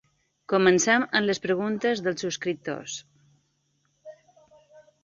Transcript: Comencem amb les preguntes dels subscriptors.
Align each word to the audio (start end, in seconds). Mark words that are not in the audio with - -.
Comencem 0.53 1.05
amb 1.19 1.29
les 1.31 1.41
preguntes 1.43 2.01
dels 2.09 2.27
subscriptors. 2.27 2.97